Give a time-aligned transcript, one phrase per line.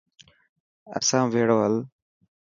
[0.97, 1.75] اسان بهڙو هل.